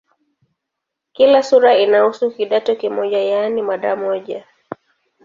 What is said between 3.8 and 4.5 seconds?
moja.